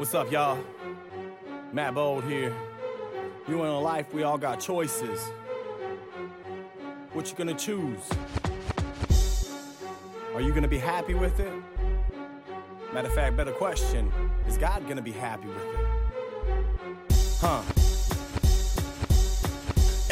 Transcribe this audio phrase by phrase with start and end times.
[0.00, 0.58] What's up, y'all?
[1.74, 2.54] Matt Bold here.
[3.46, 5.20] You in life, we all got choices.
[7.12, 8.00] What you gonna choose?
[10.34, 11.52] Are you gonna be happy with it?
[12.94, 14.10] Matter of fact, better question
[14.48, 17.16] is God gonna be happy with it?
[17.42, 17.79] Huh?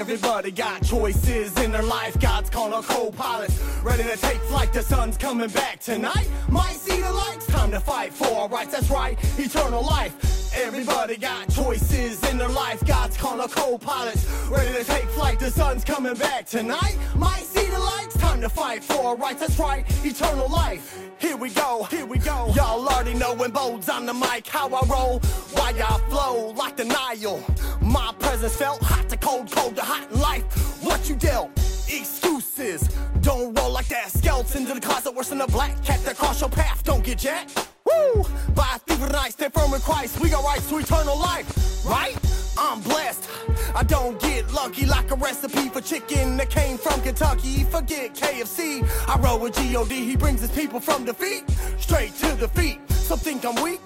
[0.00, 2.18] Everybody got choices in their life.
[2.18, 3.50] God's calling a co-pilot,
[3.82, 4.72] ready to take flight.
[4.72, 6.26] The sun's coming back tonight.
[6.48, 7.46] Might see the lights.
[7.48, 8.72] Time to fight for our rights.
[8.72, 10.14] That's right, eternal life.
[10.54, 12.82] Everybody got choices in their life.
[12.86, 14.16] God's calling a co-pilot,
[14.48, 15.38] ready to take flight.
[15.38, 16.96] The sun's coming back tonight.
[17.14, 18.16] Might see the lights.
[18.16, 19.40] Time to fight for our rights.
[19.40, 20.98] That's right, eternal life.
[21.18, 22.50] Here we go, here we go.
[22.56, 25.18] Y'all already know when Bold's on the mic how I roll.
[25.52, 27.44] Why I flow like the Nile.
[27.82, 28.99] My presence felt to
[29.30, 30.44] cold, cold to hot life.
[30.82, 31.50] What you dealt?
[31.88, 32.88] Excuses.
[33.20, 34.10] Don't roll like that.
[34.10, 36.82] Skeleton to the closet, worse than a black cat that cross your path.
[36.84, 37.68] Don't get jacked.
[37.84, 38.24] Woo!
[38.54, 40.20] By a thief of the night, stand firm in Christ.
[40.20, 41.48] We got rights to eternal life,
[41.86, 42.16] right?
[42.58, 43.28] I'm blessed.
[43.74, 47.64] I don't get lucky like a recipe for chicken that came from Kentucky.
[47.64, 48.84] Forget KFC.
[49.08, 49.94] I roll with G.O.D.
[49.94, 51.44] He brings his people from defeat
[51.78, 52.89] straight to defeat.
[53.10, 53.80] Some think I'm weak,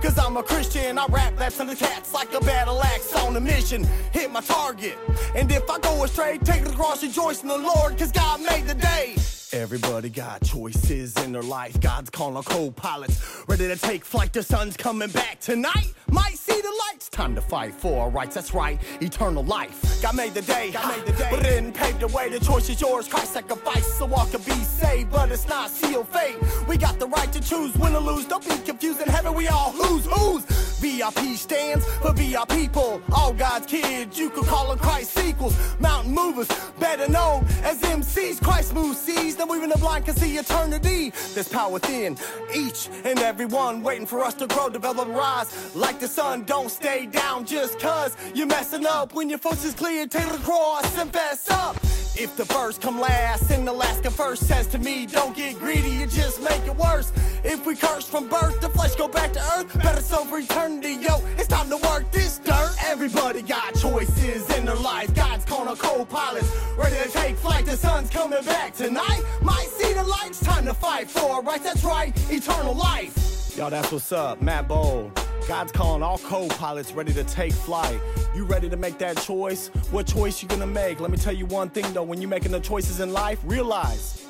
[0.00, 0.96] cause I'm a Christian.
[0.96, 3.82] I rap laps the cats like a battle axe on a mission.
[4.12, 4.96] Hit my target.
[5.34, 8.68] And if I go astray, take the cross, rejoice in the Lord, cause God made
[8.68, 9.16] the day.
[9.52, 11.80] Everybody got choices in their life.
[11.80, 14.32] God's calling co-pilots, ready to take flight.
[14.32, 15.92] The sun's coming back tonight.
[16.08, 17.08] Might see the lights.
[17.08, 18.36] Time to fight for our rights.
[18.36, 20.00] That's right, eternal life.
[20.00, 22.28] God made the day, God made the day, but didn't pave the way.
[22.28, 23.08] The choice is yours.
[23.08, 26.36] Christ sacrificed so all can be saved, but it's not sealed fate.
[26.68, 28.26] We got the right choose win or lose.
[28.26, 29.00] Don't be confused.
[29.00, 30.44] In heaven, we all who's who's.
[30.80, 33.02] VIP stands for VR people.
[33.12, 35.56] All God's kids, you could call them Christ sequels.
[35.80, 36.48] Mountain movers,
[36.78, 38.40] better known as MCs.
[38.42, 41.12] Christ moves seas, then even the blind can see eternity.
[41.34, 42.16] There's power within
[42.54, 45.74] each and every one, waiting for us to grow, develop, rise.
[45.74, 49.12] Like the sun, don't stay down just cause you're messing up.
[49.12, 51.76] When your focus is clear, take the cross and fess up.
[52.16, 55.58] If the first come last and the last come first says to me, don't get
[55.58, 57.12] greedy, you just make it worse.
[57.44, 59.72] If we curse from birth, the flesh go back to earth.
[59.82, 61.22] Better so for eternity, yo.
[61.38, 62.74] It's time to work this dirt.
[62.84, 65.14] Everybody got choices in their life.
[65.14, 67.64] God's calling a co-pilots, ready to take flight.
[67.64, 69.22] The sun's coming back tonight.
[69.42, 70.40] Might see the lights.
[70.40, 71.64] Time to fight for our rights.
[71.64, 73.56] That's right, eternal life.
[73.56, 74.42] Y'all, that's what's up.
[74.42, 75.19] Matt Bold.
[75.48, 78.00] God's calling all co-pilots ready to take flight.
[78.34, 79.68] You ready to make that choice?
[79.90, 81.00] What choice you gonna make?
[81.00, 84.26] Let me tell you one thing though, when you're making the choices in life, realize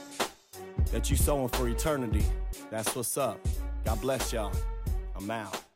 [0.92, 2.24] that you're sowing for eternity.
[2.70, 3.38] That's what's up.
[3.84, 4.52] God bless y'all.
[5.16, 5.69] I'm out.